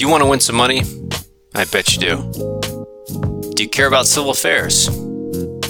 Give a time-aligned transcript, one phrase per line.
[0.00, 0.80] Do you want to win some money?
[1.54, 3.52] I bet you do.
[3.54, 4.88] Do you care about civil affairs?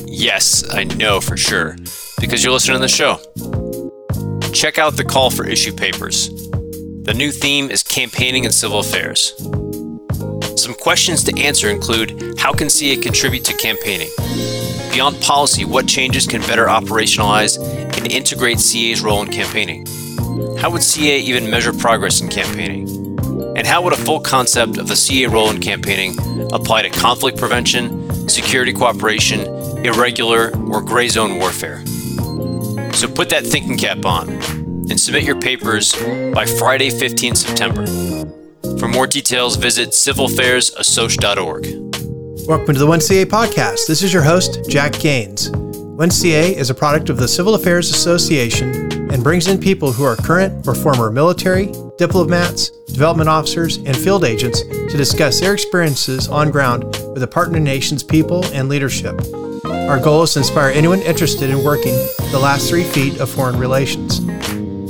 [0.07, 1.75] Yes, I know for sure,
[2.21, 3.17] because you're listening to the show.
[4.53, 6.29] Check out the call for issue papers.
[6.29, 9.35] The new theme is campaigning and civil affairs.
[10.55, 14.11] Some questions to answer include how can CA contribute to campaigning?
[14.93, 17.59] Beyond policy, what changes can better operationalize
[17.97, 19.87] and integrate CA's role in campaigning?
[20.57, 23.00] How would CA even measure progress in campaigning?
[23.61, 26.17] And how would a full concept of the CA role in campaigning
[26.51, 29.41] apply to conflict prevention, security cooperation,
[29.85, 31.85] irregular, or gray zone warfare?
[32.95, 35.95] So put that thinking cap on and submit your papers
[36.33, 37.85] by Friday, 15 September.
[38.79, 41.67] For more details, visit civilaffairsassoc.org.
[42.49, 43.87] Welcome to the 1CA podcast.
[43.87, 45.51] This is your host, Jack Gaines.
[45.51, 50.17] 1CA is a product of the Civil Affairs Association and brings in people who are
[50.17, 56.51] current or former military, diplomats, development officers, and field agents to discuss their experiences on
[56.51, 59.21] ground with the partner nation's people and leadership.
[59.65, 61.95] Our goal is to inspire anyone interested in working
[62.31, 64.21] the last three feet of foreign relations.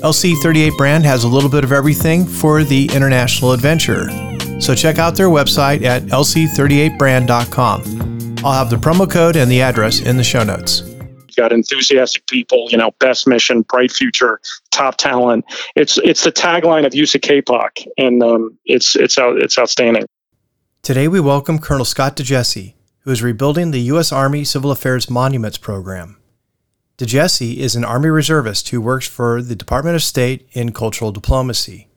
[0.00, 4.08] LC38 brand has a little bit of everything for the international adventurer.
[4.60, 8.36] So check out their website at lc38brand.com.
[8.44, 10.95] I'll have the promo code and the address in the show notes.
[11.36, 15.44] Got enthusiastic people, you know, best mission, bright future, top talent.
[15.74, 20.06] It's it's the tagline of USACAPOC, and um, it's it's out it's outstanding.
[20.82, 24.12] Today we welcome Colonel Scott DeJesse, who is rebuilding the U.S.
[24.12, 26.16] Army Civil Affairs Monuments Program.
[26.96, 31.88] DeJesse is an Army reservist who works for the Department of State in cultural diplomacy.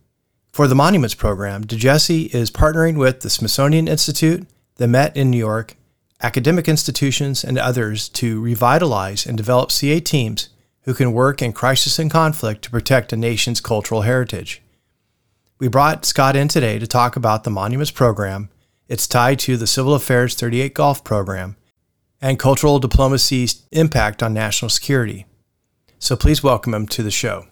[0.51, 4.45] For the Monuments Program, DeJesse is partnering with the Smithsonian Institute,
[4.75, 5.77] the Met in New York,
[6.22, 10.50] academic institutions, and others to revitalize and develop CA teams
[10.84, 14.62] who can work in crisis and conflict to protect a nation's cultural heritage.
[15.59, 18.50] We brought Scott in today to talk about the Monuments Program.
[18.88, 21.56] It's tied to the Civil Affairs 38 Golf Program
[22.22, 25.25] and cultural diplomacy's impact on national security.
[26.00, 27.46] So please welcome him to the show.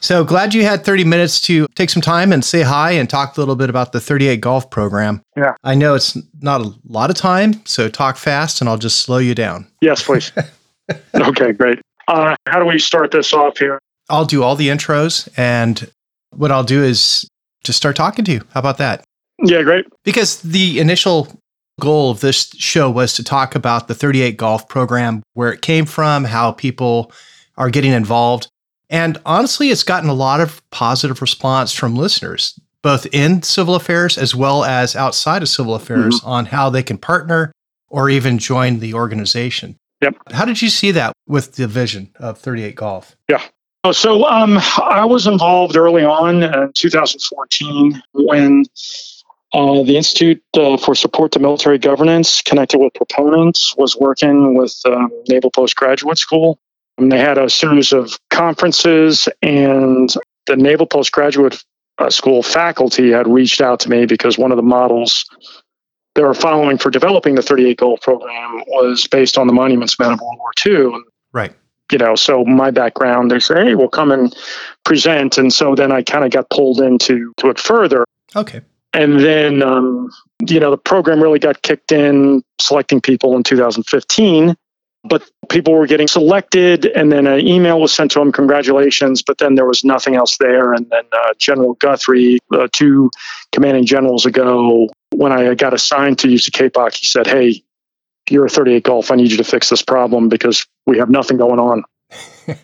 [0.00, 3.36] So glad you had 30 minutes to take some time and say hi and talk
[3.36, 5.22] a little bit about the 38 golf program.
[5.36, 5.54] Yeah.
[5.64, 9.18] I know it's not a lot of time, so talk fast and I'll just slow
[9.18, 9.66] you down.
[9.80, 10.32] Yes, please.
[11.14, 11.80] okay, great.
[12.08, 13.80] Uh, how do we start this off here?
[14.08, 15.90] I'll do all the intros and
[16.30, 17.26] what I'll do is
[17.64, 18.42] just start talking to you.
[18.52, 19.02] How about that?
[19.44, 19.86] Yeah, great.
[20.04, 21.28] Because the initial
[21.80, 25.84] goal of this show was to talk about the 38 golf program, where it came
[25.84, 27.12] from, how people
[27.56, 28.48] are getting involved.
[28.88, 34.16] And honestly, it's gotten a lot of positive response from listeners, both in civil affairs
[34.16, 36.28] as well as outside of civil affairs, mm-hmm.
[36.28, 37.52] on how they can partner
[37.88, 39.76] or even join the organization.
[40.02, 40.16] Yep.
[40.30, 43.16] How did you see that with the vision of 38 Golf?
[43.28, 43.42] Yeah.
[43.92, 48.64] So um, I was involved early on in 2014 when
[49.52, 54.76] uh, the Institute uh, for Support to Military Governance, connected with proponents, was working with
[54.86, 56.58] um, Naval Postgraduate School
[56.98, 60.14] and they had a series of conferences, and
[60.46, 61.62] the Naval Postgraduate
[61.98, 65.24] uh, School faculty had reached out to me because one of the models
[66.14, 70.12] they were following for developing the 38 Golf program was based on the monuments men
[70.12, 71.02] of World War II.
[71.32, 71.54] Right.
[71.92, 74.34] You know, so my background, they say, hey, we'll come and
[74.84, 75.36] present.
[75.36, 78.04] And so then I kind of got pulled into to it further.
[78.34, 78.62] Okay.
[78.94, 80.10] And then, um,
[80.48, 84.56] you know, the program really got kicked in, selecting people in 2015
[85.08, 89.38] but people were getting selected and then an email was sent to them congratulations but
[89.38, 93.10] then there was nothing else there and then uh, general guthrie uh, two
[93.52, 97.62] commanding generals ago when i got assigned to USACAPOC he said hey
[98.28, 101.36] you're a 38 golf i need you to fix this problem because we have nothing
[101.36, 101.84] going on.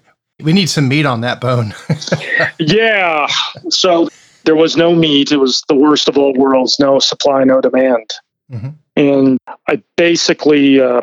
[0.43, 1.73] We need some meat on that bone.
[2.59, 3.29] Yeah.
[3.69, 4.09] So
[4.45, 5.31] there was no meat.
[5.31, 6.79] It was the worst of all worlds.
[6.81, 8.11] No supply no demand.
[8.51, 8.69] Mm-hmm.
[8.97, 9.39] and
[9.69, 11.01] i basically uh,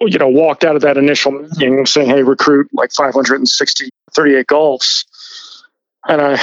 [0.00, 5.04] you know, walked out of that initial meeting saying, "Hey, recruit like 560 38 golfs."
[6.06, 6.34] And I,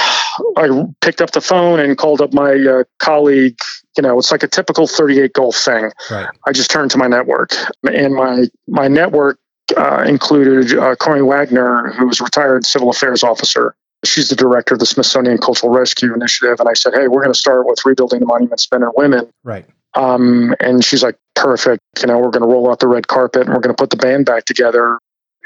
[0.56, 3.58] I picked up the phone and called up my uh, colleague.
[3.96, 5.92] You know, it's like a typical 38 golf thing.
[6.10, 6.26] Right.
[6.46, 7.50] I just turned to my network,
[7.84, 9.38] and my my network
[9.76, 13.74] uh, included uh, Corine Wegener, who was a retired civil affairs officer.
[14.04, 16.58] She's the director of the Smithsonian Cultural Rescue Initiative.
[16.58, 19.30] And I said, hey, we're going to start with rebuilding the monuments men and women.
[19.44, 19.64] Right.
[19.94, 21.82] Um, and she's like, perfect.
[22.00, 23.90] You know, we're going to roll out the red carpet and we're going to put
[23.90, 24.98] the band back together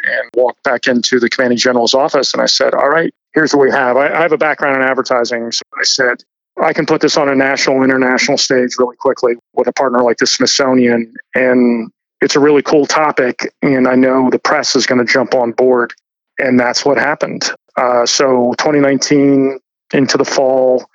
[0.04, 2.32] and walk back into the commanding general's office.
[2.32, 3.96] And I said, All right, here's what we have.
[3.96, 5.52] I, I have a background in advertising.
[5.52, 6.22] So I said,
[6.62, 10.16] I can put this on a national, international stage really quickly with a partner like
[10.18, 11.14] the Smithsonian.
[11.34, 11.90] And
[12.20, 13.52] it's a really cool topic.
[13.62, 15.92] And I know the press is going to jump on board.
[16.38, 17.50] And that's what happened.
[17.76, 19.58] Uh, so 2019
[19.92, 20.86] into the fall,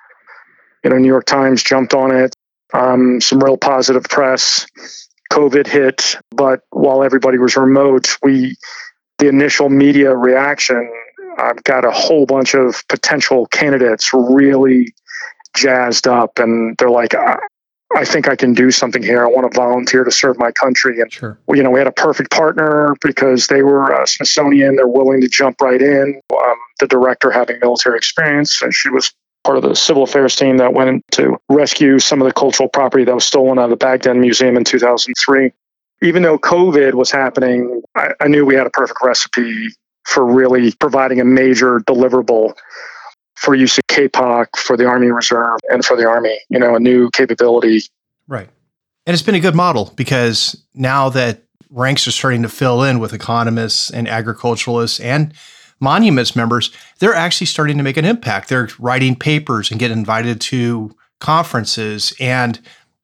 [0.84, 2.36] you know, New York Times jumped on it.
[2.74, 4.66] Um, some real positive press.
[5.32, 8.58] COVID hit, but while everybody was remote, we
[9.18, 10.92] the initial media reaction.
[11.38, 14.94] I've got a whole bunch of potential candidates really
[15.56, 17.38] jazzed up, and they're like, I,
[17.96, 19.24] I think I can do something here.
[19.24, 21.00] I want to volunteer to serve my country.
[21.00, 21.40] And, sure.
[21.50, 24.76] you know, we had a perfect partner because they were uh, Smithsonian.
[24.76, 26.22] They're willing to jump right in.
[26.32, 30.58] Um, the director having military experience, and she was part of the civil affairs team
[30.58, 33.76] that went to rescue some of the cultural property that was stolen out of the
[33.76, 35.52] Baghdad Museum in 2003.
[36.04, 39.70] Even though COVID was happening, I, I knew we had a perfect recipe
[40.06, 42.54] for really providing a major deliverable
[43.36, 47.82] for USACAPOC, for the Army Reserve, and for the Army, you know, a new capability.
[48.28, 48.50] Right.
[49.06, 53.00] And it's been a good model because now that ranks are starting to fill in
[53.00, 55.34] with economists and agriculturalists and
[55.82, 58.50] monuments members, they're actually starting to make an impact.
[58.50, 62.60] They're writing papers and get invited to conferences and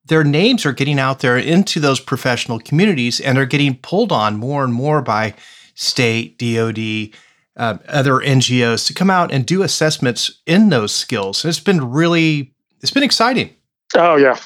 [0.07, 4.37] their names are getting out there into those professional communities and they're getting pulled on
[4.37, 5.33] more and more by
[5.75, 7.09] state, DOD,
[7.57, 11.43] uh, other NGOs to come out and do assessments in those skills.
[11.43, 13.53] it's been really, it's been exciting.
[13.95, 14.39] Oh, yeah.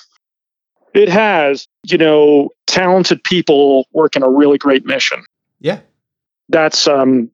[0.93, 5.23] It has, you know, talented people working a really great mission.
[5.59, 5.79] Yeah.
[6.49, 7.29] That's um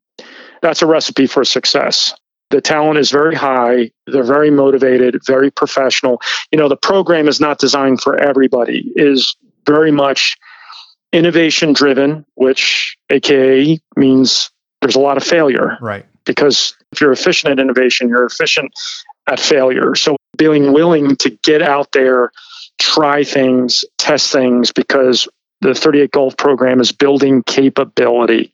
[0.61, 2.13] that's a recipe for success.
[2.49, 3.91] The talent is very high.
[4.05, 6.21] They're very motivated, very professional.
[6.51, 8.91] You know, the program is not designed for everybody.
[8.95, 10.37] Is very much
[11.11, 14.49] innovation driven, which AKA means
[14.81, 15.77] there's a lot of failure.
[15.81, 16.05] Right.
[16.25, 18.71] Because if you're efficient at innovation, you're efficient
[19.27, 19.95] at failure.
[19.95, 22.31] So being willing to get out there,
[22.79, 25.27] try things, test things, because
[25.61, 28.53] the 38 Golf program is building capability.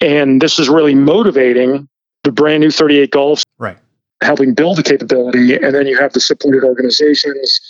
[0.00, 1.88] And this is really motivating
[2.24, 3.42] the brand new 38 Golfs.
[3.58, 3.78] Right.
[4.22, 5.54] Helping build the capability.
[5.54, 7.60] And then you have the supported organizations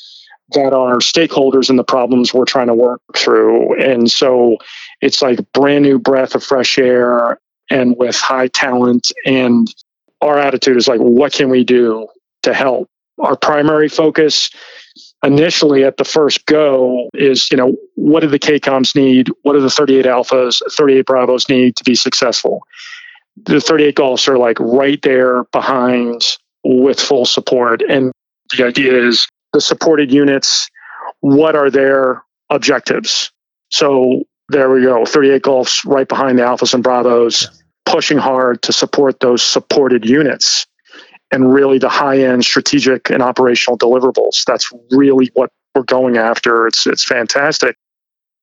[0.53, 3.79] that are stakeholders in the problems we're trying to work through.
[3.83, 4.57] And so
[5.03, 7.39] it's like brand new breath of fresh air
[7.71, 9.13] and with high talent.
[9.27, 9.69] And
[10.23, 12.09] our attitude is like, what can we do
[12.43, 12.89] to help?
[13.19, 14.51] Our primary focus
[15.25, 19.29] initially at the first go is, you know, what do the CACOMs need?
[19.43, 22.63] What do the 38 Alphas, 38 Bravos need to be successful?
[23.45, 26.23] The 38 Golfs are like right there behind
[26.65, 27.83] with full support.
[27.83, 28.13] And
[28.57, 30.69] the idea is the supported units,
[31.21, 33.33] what are their objectives?
[33.71, 35.05] So there we go.
[35.05, 37.49] 38 Golfs right behind the Alphas and Bravos,
[37.85, 40.67] pushing hard to support those supported units
[41.31, 44.45] and really the high end strategic and operational deliverables.
[44.45, 46.67] That's really what we're going after.
[46.67, 47.77] It's it's fantastic.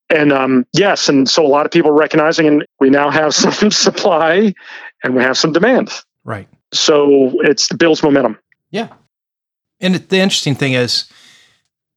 [0.08, 3.34] And um, yes, and so a lot of people are recognizing, and we now have
[3.34, 4.54] some supply
[5.02, 5.90] and we have some demand.
[6.24, 6.48] Right.
[6.72, 8.38] So it's builds momentum.
[8.70, 8.88] Yeah.
[9.80, 11.10] And the interesting thing is,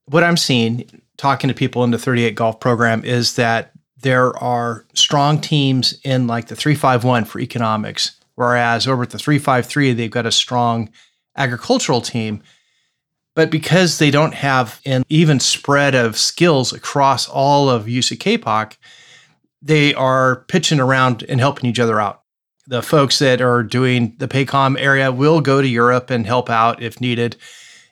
[0.05, 3.71] what I'm seeing talking to people in the 38 golf program is that
[4.01, 9.91] there are strong teams in like the 351 for economics, whereas over at the 353,
[9.91, 10.89] they've got a strong
[11.35, 12.41] agricultural team.
[13.35, 18.77] But because they don't have an even spread of skills across all of USACAPOC,
[19.61, 22.21] they are pitching around and helping each other out.
[22.65, 26.81] The folks that are doing the PACOM area will go to Europe and help out
[26.81, 27.35] if needed.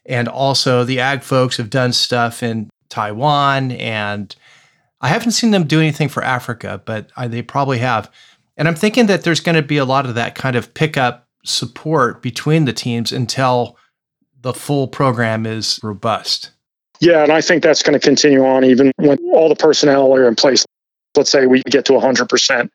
[0.06, 4.34] And also, the ag folks have done stuff in Taiwan and
[5.02, 8.10] I haven't seen them do anything for Africa, but I, they probably have.
[8.58, 11.28] And I'm thinking that there's going to be a lot of that kind of pickup
[11.46, 13.78] support between the teams until
[14.42, 16.52] the full program is robust.
[17.00, 20.28] Yeah, and I think that's going to continue on even when all the personnel are
[20.28, 20.66] in place.
[21.16, 22.70] Let's say we get to 100%.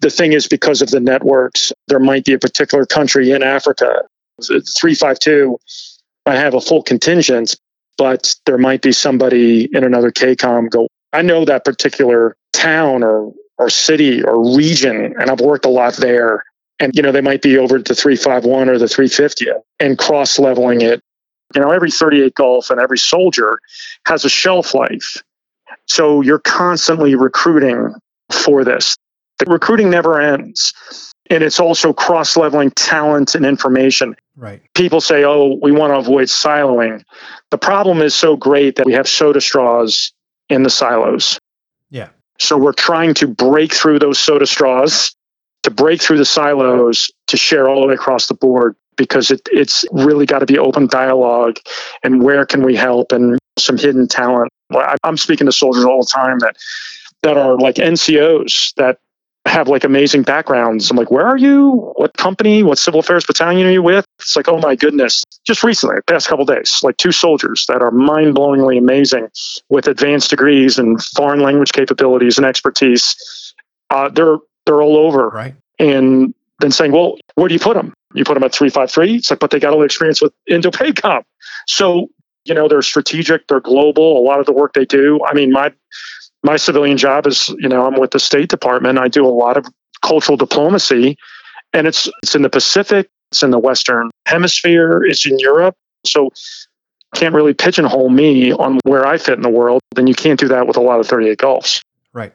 [0.00, 4.02] The thing is, because of the networks, there might be a particular country in Africa.
[4.40, 5.58] 352
[6.26, 7.56] I have a full contingent,
[7.96, 13.32] but there might be somebody in another CACOM go, I know that particular town or
[13.58, 16.44] or city or region, and I've worked a lot there.
[16.80, 19.48] And you know, they might be over to 351 or the 350
[19.80, 21.02] and cross leveling it.
[21.54, 23.58] You know, every 38 Golf and every soldier
[24.06, 25.16] has a shelf life.
[25.86, 27.94] So you're constantly recruiting
[28.30, 28.96] for this.
[29.38, 30.72] The recruiting never ends.
[31.30, 34.16] And it's also cross leveling talent and information.
[34.36, 34.62] Right.
[34.74, 37.02] People say, oh, we want to avoid siloing.
[37.50, 40.12] The problem is so great that we have soda straws
[40.48, 41.38] in the silos.
[41.90, 42.08] Yeah.
[42.38, 45.14] So we're trying to break through those soda straws,
[45.64, 49.40] to break through the silos, to share all the way across the board because it,
[49.52, 51.58] it's really got to be open dialogue
[52.02, 54.52] and where can we help and some hidden talent.
[55.02, 56.56] I'm speaking to soldiers all the time that
[57.22, 58.98] that are like NCOs that
[59.48, 60.90] have like amazing backgrounds.
[60.90, 61.92] I'm like, where are you?
[61.96, 62.62] What company?
[62.62, 64.04] What civil affairs battalion are you with?
[64.18, 65.24] It's like, oh my goodness.
[65.46, 69.28] Just recently, past couple days, like two soldiers that are mind blowingly amazing
[69.68, 73.54] with advanced degrees and foreign language capabilities and expertise.
[73.90, 75.28] Uh, they're they're all over.
[75.28, 75.54] Right.
[75.78, 77.94] And then saying, well, where do you put them?
[78.14, 79.16] You put them at 353.
[79.16, 81.22] It's like, but they got all the experience with Indo-PACOM.
[81.66, 82.08] So,
[82.44, 84.18] you know, they're strategic, they're global.
[84.18, 85.20] A lot of the work they do.
[85.24, 85.72] I mean, my
[86.42, 88.98] my civilian job is, you know, I'm with the State Department.
[88.98, 89.66] I do a lot of
[90.02, 91.16] cultural diplomacy,
[91.72, 95.76] and it's it's in the Pacific, it's in the Western Hemisphere, it's in Europe.
[96.04, 96.30] So
[97.14, 99.80] can't really pigeonhole me on where I fit in the world.
[99.94, 101.82] Then you can't do that with a lot of 38 Golfs.
[102.12, 102.32] Right.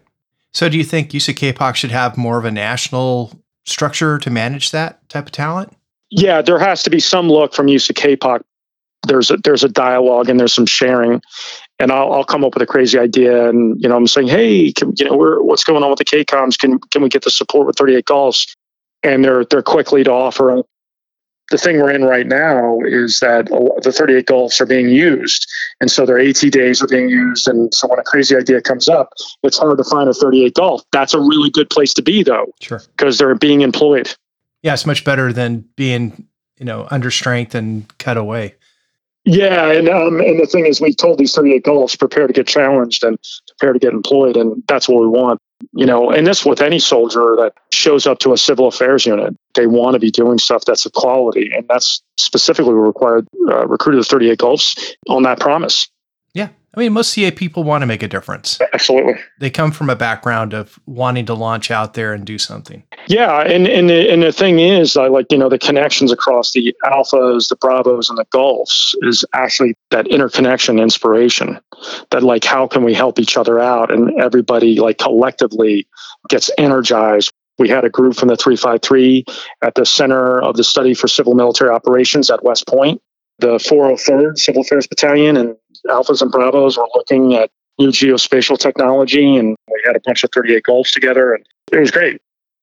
[0.51, 5.07] So do you think USACAPOC should have more of a national structure to manage that
[5.09, 5.73] type of talent?
[6.09, 8.41] Yeah, there has to be some look from USACAPOC.
[9.07, 11.21] There's a, there's a dialogue and there's some sharing.
[11.79, 14.71] And I'll, I'll come up with a crazy idea and you know i'm saying hey
[14.71, 16.57] can, you know we're, what's going on with the CACOMs?
[16.57, 18.55] Can can we get the support with 38 Golfs
[19.03, 20.59] and they're they're quickly to offer.
[20.59, 20.65] Up
[21.51, 23.47] the thing we're in right now is that
[23.83, 25.47] the 38 Golfs are being used.
[25.81, 27.47] And so their at days are being used.
[27.47, 29.09] And so when a crazy idea comes up
[29.43, 32.53] it's hard to find a 38 Golf that's a really good place to be though
[32.61, 32.81] sure.
[32.95, 34.15] because they're being employed.
[34.61, 38.55] Yeah it's much better than being you know under strength and cut away
[39.25, 42.47] yeah, and um, and the thing is, we told these 38 Golfs prepare to get
[42.47, 45.39] challenged and prepare to get employed, and that's what we want.
[45.71, 49.33] You know, and this with any soldier that shows up to a civil affairs unit,
[49.55, 54.05] they want to be doing stuff that's of quality, and that's specifically required uh, recruited
[54.05, 55.89] 38 Golfs on that promise.
[56.75, 58.59] I mean, most CA people want to make a difference.
[58.73, 59.15] Absolutely.
[59.39, 62.83] They come from a background of wanting to launch out there and do something.
[63.07, 66.51] Yeah, and and the, and the thing is, I like you know the connections across
[66.53, 71.59] the alphas, the bravos, and the golfs is actually that interconnection, inspiration.
[72.09, 75.87] That like, how can we help each other out, and everybody like collectively
[76.29, 77.31] gets energized.
[77.59, 79.25] We had a group from the 353
[79.61, 82.99] at the Center of the Study for Civil Military Operations at West Point
[83.39, 85.55] the 403rd Civil Affairs Battalion and
[85.87, 87.49] Alphas and Bravos were looking at
[87.79, 91.91] new geospatial technology, and we had a bunch of 38 Golfs together, and it was
[91.91, 92.21] great.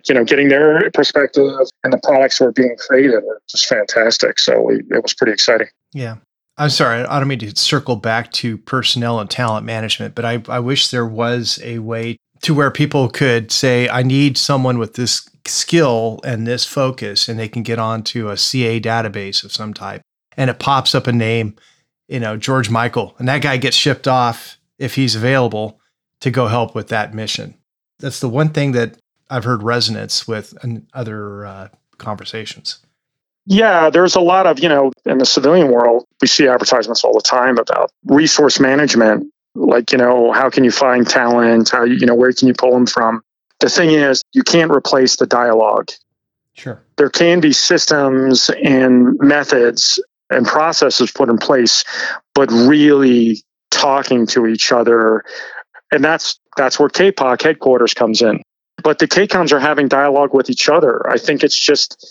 [0.09, 1.53] You know, getting their perspective
[1.85, 4.39] and the products were being created were just fantastic.
[4.39, 5.69] So we, it was pretty exciting.
[5.93, 6.17] Yeah.
[6.57, 10.43] I'm sorry, I don't mean to circle back to personnel and talent management, but I,
[10.49, 14.95] I wish there was a way to where people could say, I need someone with
[14.95, 19.73] this skill and this focus, and they can get onto a CA database of some
[19.73, 20.03] type
[20.37, 21.55] and it pops up a name,
[22.11, 25.81] you know, George Michael, and that guy gets shipped off if he's available
[26.21, 27.55] to go help with that mission.
[28.01, 28.99] That's the one thing that
[29.31, 32.81] I've heard resonance with in other uh, conversations.
[33.47, 37.15] Yeah, there's a lot of, you know, in the civilian world, we see advertisements all
[37.15, 39.33] the time about resource management.
[39.55, 41.71] Like, you know, how can you find talent?
[41.71, 43.23] How, you know, where can you pull them from?
[43.61, 45.91] The thing is, you can't replace the dialogue.
[46.55, 46.83] Sure.
[46.97, 50.01] There can be systems and methods
[50.31, 51.85] and processes put in place,
[52.35, 55.25] but really talking to each other.
[55.93, 58.43] And that's that's where CAPOC headquarters comes in.
[58.83, 61.09] But the CACOMs are having dialogue with each other.
[61.09, 62.07] I think it's just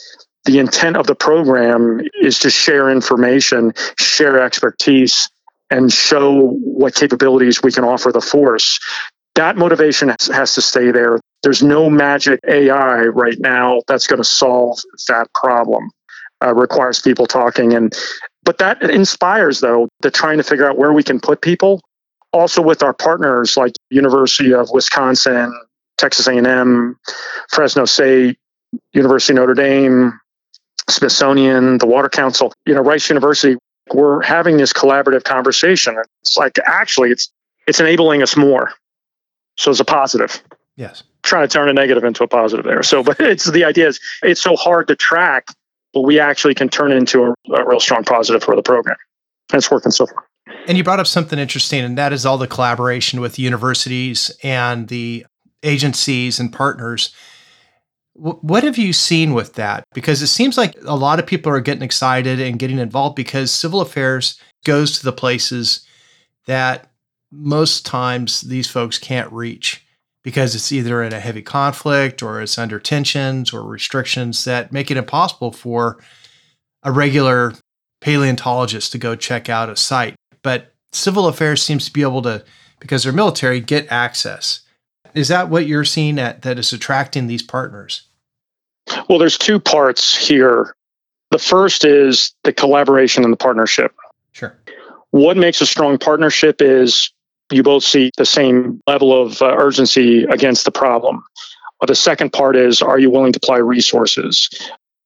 [0.46, 5.30] the intent of the program is to share information, share expertise,
[5.70, 8.80] and show what capabilities we can offer the force.
[9.36, 11.20] That motivation has, has to stay there.
[11.44, 15.92] There's no magic AI right now that's going to solve that problem
[16.43, 17.74] uh, requires people talking.
[17.74, 17.93] And
[18.43, 21.81] but that inspires though the trying to figure out where we can put people.
[22.31, 25.51] Also with our partners like university of wisconsin
[25.98, 26.96] texas a&m
[27.50, 28.38] fresno state
[28.93, 30.13] university of notre dame
[30.88, 33.58] smithsonian the water council you know rice university
[33.93, 35.98] we're having this collaborative conversation.
[36.22, 37.31] It's like actually it's
[37.67, 38.72] it's enabling us more.
[39.58, 40.41] So it's a positive.
[40.75, 41.03] Yes.
[41.24, 42.84] Trying to turn a negative into a positive there.
[42.84, 45.48] So but it's the idea is it's so hard to track
[45.93, 48.98] but we actually can turn into a, a real strong positive for the program.
[49.51, 50.25] And it's working so far.
[50.67, 54.88] And you brought up something interesting, and that is all the collaboration with universities and
[54.88, 55.25] the
[55.63, 57.13] agencies and partners.
[58.13, 59.84] what have you seen with that?
[59.93, 63.50] Because it seems like a lot of people are getting excited and getting involved because
[63.51, 65.86] civil affairs goes to the places
[66.46, 66.91] that
[67.31, 69.86] most times these folks can't reach
[70.29, 74.91] because it's either in a heavy conflict or it's under tensions or restrictions that make
[74.91, 75.98] it impossible for
[76.83, 77.55] a regular
[78.00, 80.13] paleontologist to go check out a site.
[80.43, 82.45] But civil affairs seems to be able to,
[82.79, 84.59] because they're military, get access.
[85.15, 88.03] Is that what you're seeing at, that is attracting these partners?
[89.09, 90.75] Well, there's two parts here.
[91.31, 93.95] The first is the collaboration and the partnership.
[94.33, 94.55] Sure.
[95.09, 97.12] What makes a strong partnership is
[97.51, 101.24] you both see the same level of uh, urgency against the problem.
[101.79, 104.50] But the second part is are you willing to apply resources?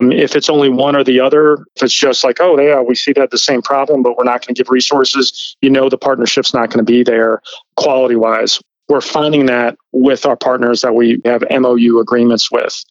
[0.01, 2.95] Um, if it's only one or the other, if it's just like, oh, yeah, we
[2.95, 5.97] see that the same problem, but we're not going to give resources, you know the
[5.97, 7.41] partnership's not going to be there
[7.77, 8.59] quality wise.
[8.89, 12.83] We're finding that with our partners that we have MOU agreements with.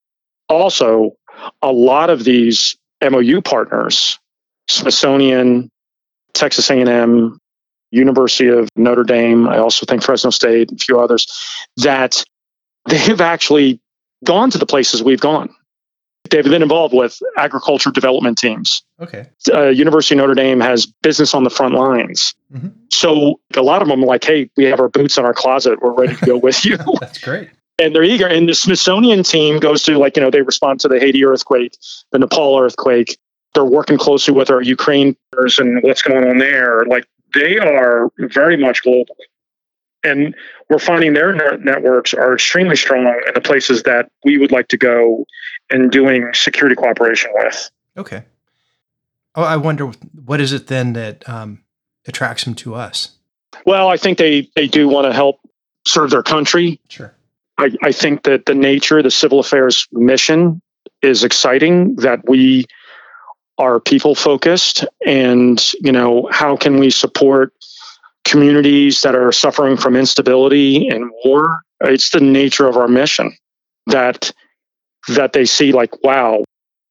[0.49, 1.17] Also,
[1.61, 4.19] a lot of these MOU partners,
[4.69, 5.71] Smithsonian,
[6.35, 7.39] Texas A&M,
[7.93, 11.27] University of Notre Dame, I also think Fresno State, a few others,
[11.77, 12.25] that
[12.87, 13.81] they've actually
[14.25, 15.55] gone to the places we've gone.
[16.31, 18.83] They've been involved with agriculture development teams.
[19.01, 19.29] Okay.
[19.53, 22.35] Uh, University of Notre Dame has business on the front lines.
[22.53, 22.69] Mm-hmm.
[22.91, 25.83] So a lot of them are like, hey, we have our boots in our closet.
[25.83, 26.79] We're ready to go with you.
[27.01, 27.51] That's great.
[27.79, 28.27] And they're eager.
[28.27, 31.77] And the Smithsonian team goes to like, you know, they respond to the Haiti earthquake,
[32.13, 33.19] the Nepal earthquake.
[33.55, 35.17] They're working closely with our Ukraine
[35.59, 36.85] and what's going on there.
[36.87, 39.17] Like they are very much global.
[40.05, 40.35] And
[40.69, 44.77] we're finding their networks are extremely strong in the places that we would like to
[44.77, 45.27] go
[45.71, 47.71] and doing security cooperation with.
[47.97, 48.25] Okay.
[49.35, 49.87] Oh, I wonder
[50.25, 51.63] what is it then that um,
[52.07, 53.13] attracts them to us?
[53.65, 55.41] Well, I think they they do want to help
[55.87, 56.81] serve their country.
[56.89, 57.15] Sure.
[57.59, 60.61] I, I think that the nature, the civil affairs mission
[61.01, 61.97] is exciting.
[61.97, 62.67] That we
[63.59, 67.53] are people focused, and you know how can we support
[68.25, 71.63] communities that are suffering from instability and war?
[71.81, 73.37] It's the nature of our mission
[73.87, 74.33] that
[75.09, 76.45] that they see like, wow,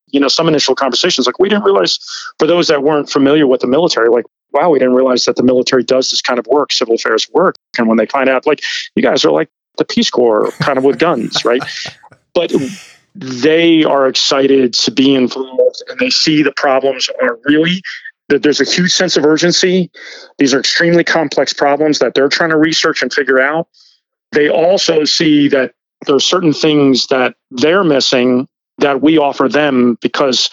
[0.07, 1.99] you know, some initial conversations like we didn't realize
[2.37, 5.43] for those that weren't familiar with the military, like, wow, we didn't realize that the
[5.43, 7.55] military does this kind of work, civil affairs work.
[7.77, 8.61] And when they find out, like,
[8.95, 11.63] you guys are like the Peace Corps kind of with guns, right?
[12.33, 12.53] But
[13.15, 17.81] they are excited to be involved and they see the problems are really
[18.29, 19.91] that there's a huge sense of urgency.
[20.37, 23.67] These are extremely complex problems that they're trying to research and figure out.
[24.31, 25.73] They also see that
[26.05, 28.47] there are certain things that they're missing
[28.77, 30.49] that we offer them because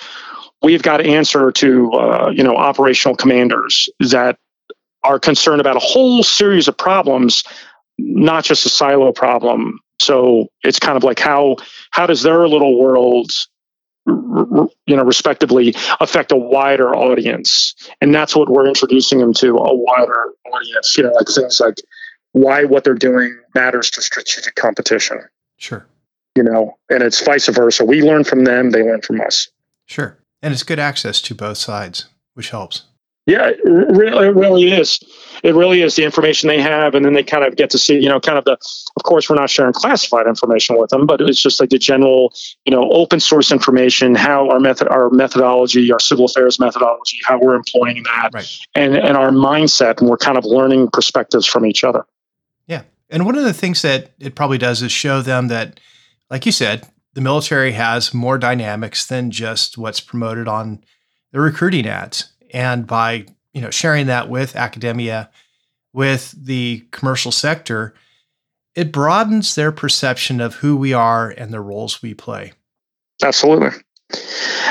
[0.63, 4.39] we've got to answer to uh, you know operational commanders that
[5.05, 7.45] are concerned about a whole series of problems
[7.97, 11.57] not just a silo problem so it's kind of like how
[11.91, 13.31] how does their little world
[14.07, 19.75] you know respectively affect a wider audience and that's what we're introducing them to a
[19.75, 21.77] wider audience you know like things like
[22.33, 25.21] why what they're doing matters to strategic competition
[25.59, 25.87] Sure.
[26.35, 27.85] You know, and it's vice versa.
[27.85, 29.49] We learn from them, they learn from us.
[29.85, 30.19] Sure.
[30.41, 32.85] And it's good access to both sides, which helps.
[33.29, 35.01] Yeah, it really, it really is.
[35.43, 37.99] It really is the information they have, and then they kind of get to see,
[37.99, 38.53] you know, kind of the.
[38.53, 42.33] Of course, we're not sharing classified information with them, but it's just like the general,
[42.65, 47.39] you know, open source information, how our method, our methodology, our civil affairs methodology, how
[47.39, 48.59] we're employing that, right.
[48.75, 52.07] and and our mindset, and we're kind of learning perspectives from each other.
[52.67, 55.81] Yeah, and one of the things that it probably does is show them that,
[56.31, 60.83] like you said, the military has more dynamics than just what's promoted on
[61.31, 62.33] the recruiting ads.
[62.53, 65.31] And by you know sharing that with academia,
[65.93, 67.95] with the commercial sector,
[68.75, 72.53] it broadens their perception of who we are and the roles we play.
[73.23, 73.71] Absolutely.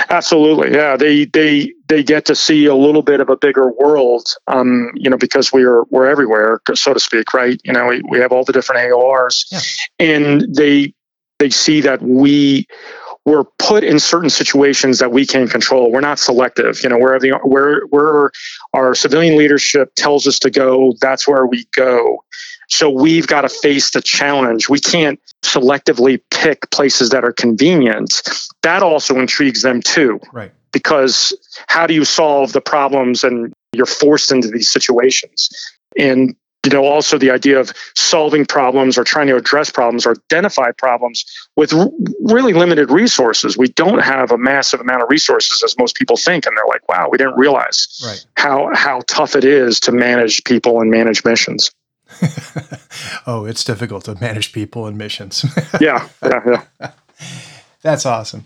[0.10, 0.96] Absolutely, yeah.
[0.98, 5.10] They they they get to see a little bit of a bigger world, um, you
[5.10, 7.60] know, because we're we're everywhere, so to speak, right?
[7.64, 9.60] You know, we, we have all the different AORs, yeah.
[10.00, 10.94] and they
[11.40, 12.68] they see that we
[13.28, 15.92] we're put in certain situations that we can control.
[15.92, 16.82] We're not selective.
[16.82, 18.32] You know, where the where where
[18.74, 22.24] our civilian leadership tells us to go, that's where we go.
[22.70, 24.70] So we've got to face the challenge.
[24.70, 28.22] We can't selectively pick places that are convenient.
[28.64, 30.22] That also intrigues them too.
[30.32, 30.54] Right.
[30.72, 31.34] Because
[31.68, 35.50] how do you solve the problems and you're forced into these situations?
[36.00, 36.34] And
[36.66, 40.72] you know also the idea of solving problems or trying to address problems or identify
[40.72, 41.24] problems
[41.56, 41.90] with r-
[42.24, 46.46] really limited resources we don't have a massive amount of resources as most people think
[46.46, 48.26] and they're like wow we didn't realize right.
[48.36, 51.72] how how tough it is to manage people and manage missions
[53.28, 55.46] oh, it's difficult to manage people and missions.
[55.82, 56.92] yeah, yeah, yeah.
[57.82, 58.46] That's awesome.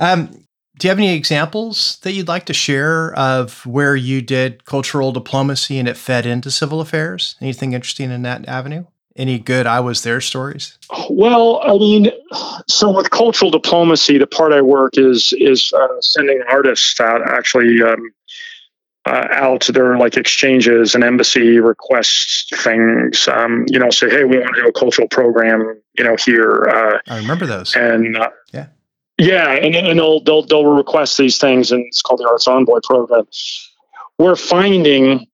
[0.00, 0.44] Um,
[0.82, 5.12] do you have any examples that you'd like to share of where you did cultural
[5.12, 7.36] diplomacy and it fed into civil affairs?
[7.40, 8.86] Anything interesting in that avenue?
[9.14, 10.76] Any good I was there stories?
[11.08, 12.10] Well, I mean,
[12.66, 17.80] so with cultural diplomacy, the part I work is is uh, sending artists out actually
[17.80, 18.12] um,
[19.06, 23.28] uh, out to their like exchanges and embassy requests things.
[23.28, 25.80] Um, you know, say, hey, we want to do a cultural program.
[25.96, 26.64] You know, here.
[26.68, 27.76] Uh, I remember those.
[27.76, 28.66] And uh, yeah,
[29.22, 32.80] yeah, and, and they'll, they'll they'll request these things, and it's called the Arts Envoy
[32.82, 33.26] program.
[34.18, 35.26] We're finding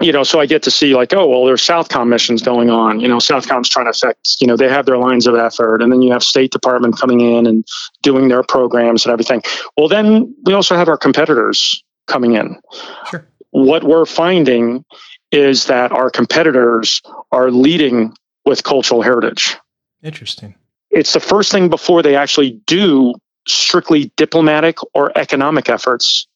[0.00, 3.00] you know, so I get to see like, oh, well, there's Southcom missions going on.
[3.00, 5.80] You know, Southcom's trying to affect, you know, they have their lines of effort.
[5.80, 7.66] And then you have State Department coming in and
[8.02, 9.40] doing their programs and everything.
[9.76, 12.60] Well, then we also have our competitors coming in.
[13.08, 13.26] Sure.
[13.50, 14.84] What we're finding
[15.32, 17.00] is that our competitors
[17.32, 19.56] are leading with cultural heritage.
[20.02, 20.56] Interesting.
[20.96, 23.12] It's the first thing before they actually do
[23.46, 26.26] strictly diplomatic or economic efforts.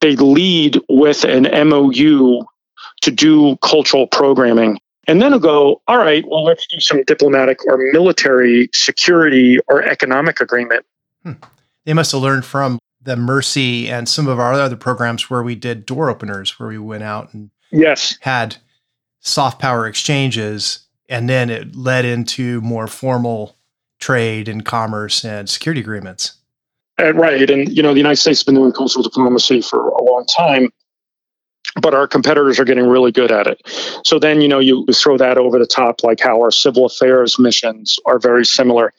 [0.00, 2.42] They lead with an MOU
[3.02, 4.78] to do cultural programming.
[5.06, 9.82] And then they'll go, all right, well, let's do some diplomatic or military security or
[9.82, 10.86] economic agreement.
[11.22, 11.32] Hmm.
[11.84, 15.54] They must have learned from the Mercy and some of our other programs where we
[15.54, 18.56] did door openers, where we went out and yes had
[19.20, 23.56] soft power exchanges, and then it led into more formal
[24.02, 26.34] trade and commerce and security agreements.
[27.00, 30.02] Uh, right, and you know the United States has been doing cultural diplomacy for a
[30.02, 30.68] long time,
[31.80, 33.62] but our competitors are getting really good at it.
[34.04, 37.38] So then, you know, you throw that over the top, like how our civil affairs
[37.38, 38.92] missions are very similar.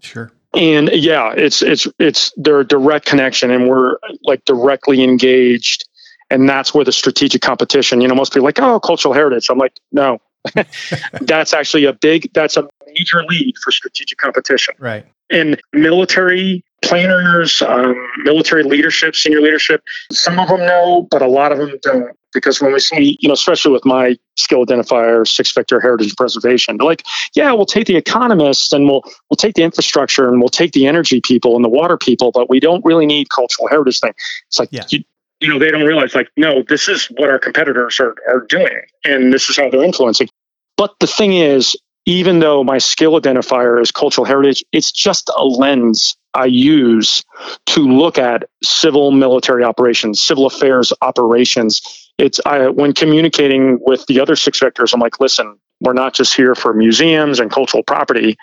[0.00, 0.30] Sure.
[0.54, 5.88] And yeah, it's it's it's their direct connection, and we're like directly engaged,
[6.28, 8.00] and that's where the strategic competition.
[8.00, 9.48] You know, most people are like, oh, cultural heritage.
[9.48, 10.20] I'm like, no,
[11.20, 14.74] that's actually a big, that's a major lead for strategic competition.
[14.78, 15.06] Right.
[15.30, 21.52] And military planners, um, military leadership, senior leadership, some of them know, but a lot
[21.52, 22.16] of them don't.
[22.32, 26.76] Because when we see, you know, especially with my skill identifier, six Victor heritage preservation,
[26.76, 30.48] they're like, yeah, we'll take the economists and we'll we'll take the infrastructure and we'll
[30.48, 33.98] take the energy people and the water people, but we don't really need cultural heritage
[33.98, 34.14] thing.
[34.46, 34.84] It's like yeah.
[34.90, 35.02] you,
[35.40, 38.80] you know, they don't realize like, no, this is what our competitors are, are doing
[39.04, 40.28] and this is how they're influencing.
[40.76, 41.76] But the thing is,
[42.10, 47.22] even though my skill identifier is cultural heritage, it's just a lens I use
[47.66, 51.80] to look at civil military operations, civil affairs operations.
[52.18, 56.34] It's I, when communicating with the other six Victors, I'm like, listen, we're not just
[56.34, 58.36] here for museums and cultural property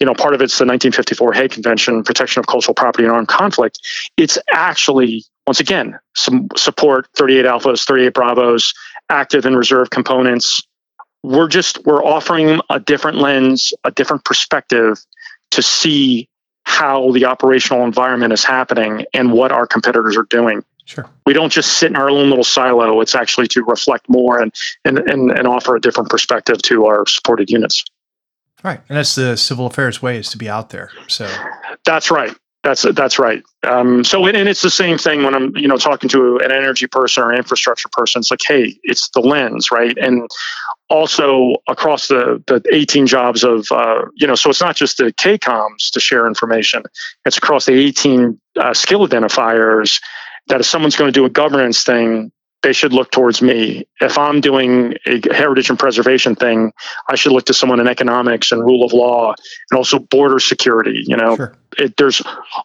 [0.00, 3.26] you know, part of it's the 1954 Hague Convention, protection of cultural property in armed
[3.26, 3.80] conflict.
[4.16, 8.72] It's actually, once again, some support 38 alphas, 38 bravos,
[9.10, 10.62] active and reserve components.
[11.22, 14.98] We're just we're offering a different lens, a different perspective
[15.52, 16.28] to see
[16.62, 20.64] how the operational environment is happening and what our competitors are doing.
[20.84, 21.08] Sure.
[21.26, 23.00] We don't just sit in our own little silo.
[23.00, 24.54] It's actually to reflect more and
[24.84, 27.84] and and, and offer a different perspective to our supported units.
[28.64, 30.90] Right, and that's the civil affairs way is to be out there.
[31.06, 31.28] So
[31.84, 32.34] that's right.
[32.64, 33.42] That's that's right.
[33.62, 36.86] Um, so and it's the same thing when I'm you know talking to an energy
[36.86, 38.20] person or infrastructure person.
[38.20, 39.96] It's like, hey, it's the lens, right?
[39.96, 40.28] And
[40.90, 45.12] also across the the 18 jobs of uh, you know, so it's not just the
[45.12, 46.82] CACOMs to share information.
[47.24, 50.00] It's across the 18 uh, skill identifiers
[50.48, 53.86] that if someone's going to do a governance thing, they should look towards me.
[54.00, 56.72] If I'm doing a heritage and preservation thing,
[57.08, 59.34] I should look to someone in economics and rule of law
[59.70, 61.02] and also border security.
[61.06, 61.56] You know, sure.
[61.78, 62.20] it, there's,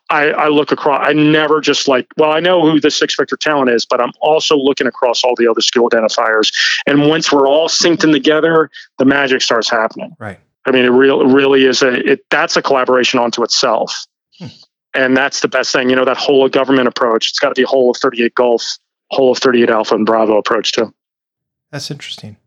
[0.09, 3.37] I, I look across, I never just like, well, I know who the six Victor
[3.37, 6.51] talent is, but I'm also looking across all the other skill identifiers.
[6.87, 10.15] And once we're all synced in together, the magic starts happening.
[10.19, 10.39] Right.
[10.65, 14.07] I mean, it real, really is a, it, that's a collaboration onto itself.
[14.39, 14.47] Hmm.
[14.95, 17.29] And that's the best thing, you know, that whole of government approach.
[17.29, 18.63] It's got to be a whole of 38 Golf
[19.13, 20.93] whole of 38 Alpha and Bravo approach to.
[21.71, 22.37] That's interesting.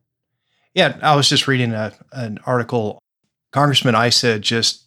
[0.74, 2.98] Yeah, I was just reading a, an article.
[3.52, 4.84] Congressman Issa just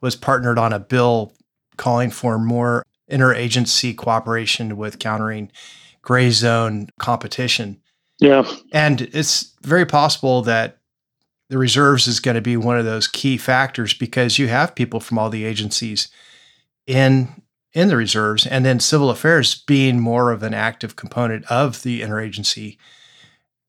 [0.00, 1.32] was partnered on a bill
[1.76, 5.50] calling for more interagency cooperation with countering
[6.02, 7.80] gray zone competition.
[8.18, 8.48] Yeah.
[8.72, 10.78] And it's very possible that
[11.48, 15.00] the reserves is going to be one of those key factors because you have people
[15.00, 16.08] from all the agencies
[16.86, 17.41] in
[17.74, 22.02] in the reserves, and then civil affairs being more of an active component of the
[22.02, 22.76] interagency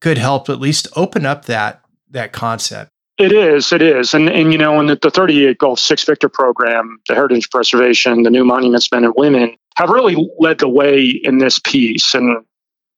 [0.01, 2.91] could help at least open up that that concept.
[3.17, 6.29] It is, it is, and and you know, in the, the 38 Golf Six Victor
[6.29, 11.07] program, the heritage preservation, the new monuments men and women have really led the way
[11.07, 12.13] in this piece.
[12.13, 12.43] And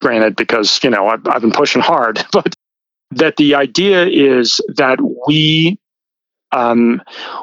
[0.01, 2.55] granted, because you know I've, I've been pushing hard, but
[3.11, 5.77] that the idea is that we
[6.51, 7.01] um,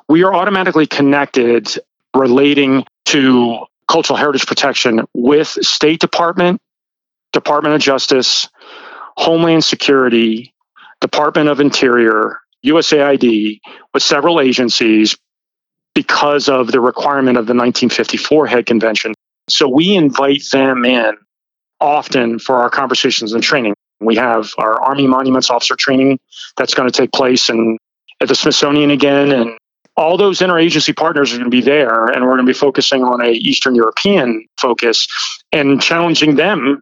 [0.08, 1.68] we are automatically connected
[2.14, 6.60] relating to cultural heritage protection with State Department,
[7.32, 8.48] Department of Justice,
[9.16, 10.54] Homeland Security,
[11.00, 13.60] Department of Interior, USAID,
[13.92, 15.16] with several agencies
[15.94, 19.14] because of the requirement of the 1954 Hague Convention.
[19.48, 21.16] So we invite them in
[21.80, 23.74] often for our conversations and training.
[24.00, 26.18] We have our Army Monuments Officer training
[26.56, 27.78] that's going to take place in,
[28.20, 29.32] at the Smithsonian again.
[29.32, 29.58] And
[29.96, 32.06] all those interagency partners are going to be there.
[32.06, 35.06] And we're going to be focusing on a Eastern European focus
[35.52, 36.80] and challenging them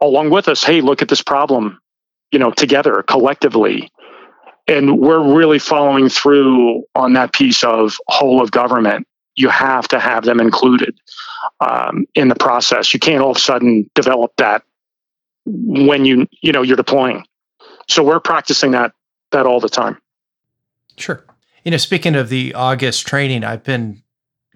[0.00, 0.62] along with us.
[0.62, 1.80] Hey, look at this problem,
[2.30, 3.90] you know, together collectively.
[4.66, 9.06] And we're really following through on that piece of whole of government.
[9.36, 10.96] You have to have them included
[11.60, 12.94] um, in the process.
[12.94, 14.62] You can't all of a sudden develop that
[15.44, 17.26] when you you know you're deploying.
[17.88, 18.92] So we're practicing that
[19.32, 19.98] that all the time.
[20.96, 21.24] Sure.
[21.64, 24.02] You know, speaking of the August training, I've been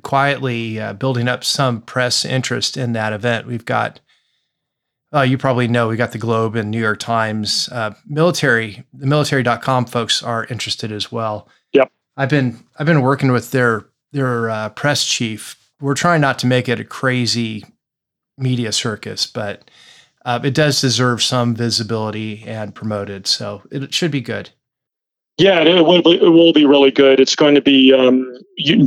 [0.02, 3.46] quietly uh, building up some press interest in that event.
[3.46, 4.00] We've got,
[5.14, 7.68] uh, you probably know, we got the Globe and New York Times.
[7.72, 11.48] Uh, military, the military.com folks are interested as well.
[11.72, 11.90] Yep.
[12.16, 15.56] I've been I've been working with their their uh, press chief.
[15.80, 17.64] We're trying not to make it a crazy
[18.36, 19.70] media circus, but
[20.24, 23.26] uh, it does deserve some visibility and promoted.
[23.26, 24.50] So it should be good.
[25.38, 27.20] Yeah, it will, it will be really good.
[27.20, 28.37] It's going to be um,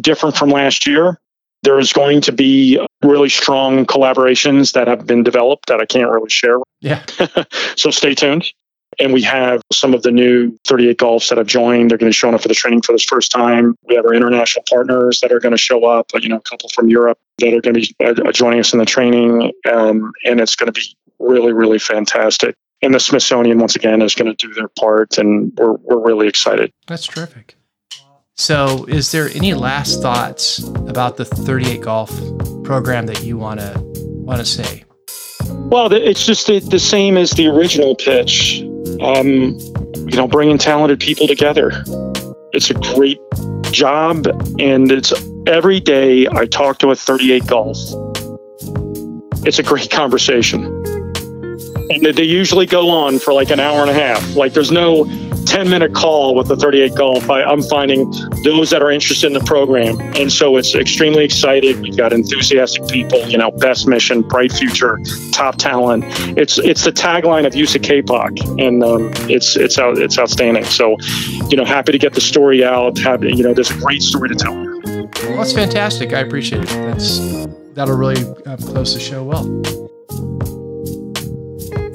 [0.01, 1.19] different from last year.
[1.63, 6.29] There's going to be really strong collaborations that have been developed that I can't really
[6.29, 6.57] share.
[6.81, 7.03] Yeah.
[7.77, 8.51] so stay tuned.
[8.99, 11.89] And we have some of the new 38 Golfs that have joined.
[11.89, 13.75] They're going to be showing up for the training for this first time.
[13.87, 16.67] We have our international partners that are going to show up, you know, a couple
[16.69, 19.53] from Europe that are going to be uh, joining us in the training.
[19.71, 22.55] Um, and it's going to be really, really fantastic.
[22.83, 25.17] And the Smithsonian, once again, is going to do their part.
[25.17, 26.71] And we're, we're really excited.
[26.87, 27.55] That's terrific.
[28.35, 32.09] So, is there any last thoughts about the 38 Golf
[32.63, 34.83] program that you want to want to say?
[35.45, 38.61] Well, it's just the, the same as the original pitch.
[39.01, 39.57] Um,
[40.11, 41.83] you know, bringing talented people together.
[42.53, 43.19] It's a great
[43.71, 44.27] job,
[44.59, 45.13] and it's
[45.47, 47.77] every day I talk to a 38 Golf.
[49.45, 50.80] It's a great conversation.
[51.91, 54.35] And they usually go on for like an hour and a half.
[54.35, 55.05] Like, there's no
[55.45, 57.29] 10 minute call with the 38 Golf.
[57.29, 58.09] I, I'm finding
[58.43, 59.99] those that are interested in the program.
[60.15, 61.79] And so it's extremely excited.
[61.81, 64.99] We've got enthusiastic people, you know, best mission, bright future,
[65.31, 66.05] top talent.
[66.37, 70.63] It's it's the tagline of USACAPOC, and um, it's it's out, it's outstanding.
[70.63, 70.95] So,
[71.49, 72.97] you know, happy to get the story out.
[72.99, 74.53] Have you know, there's a great story to tell.
[74.53, 76.13] Well, that's fantastic.
[76.13, 76.69] I appreciate it.
[76.69, 77.19] That's
[77.73, 80.40] that'll really uh, close the show well.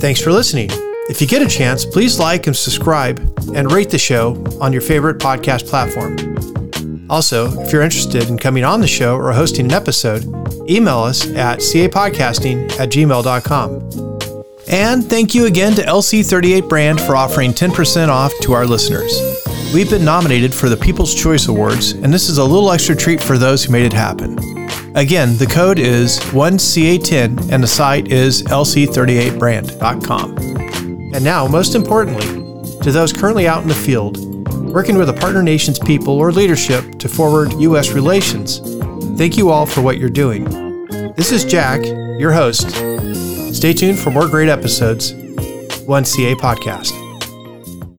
[0.07, 0.69] Thanks for listening.
[1.11, 3.19] If you get a chance, please like and subscribe
[3.57, 7.11] and rate the show on your favorite podcast platform.
[7.11, 10.23] Also, if you're interested in coming on the show or hosting an episode,
[10.71, 14.31] email us at capodcasting at gmail.com.
[14.69, 19.13] And thank you again to LC38 Brand for offering 10% off to our listeners.
[19.75, 23.21] We've been nominated for the People's Choice Awards, and this is a little extra treat
[23.21, 24.56] for those who made it happen.
[24.97, 30.39] Again, the code is 1CA10 and the site is lc38brand.com.
[31.15, 32.25] And now, most importantly,
[32.81, 34.17] to those currently out in the field,
[34.73, 37.91] working with a partner nation's people or leadership to forward U.S.
[37.91, 38.61] relations,
[39.19, 40.45] thank you all for what you're doing.
[41.15, 41.85] This is Jack,
[42.19, 42.71] your host.
[43.55, 45.13] Stay tuned for more great episodes.
[45.13, 47.06] 1CA Podcast.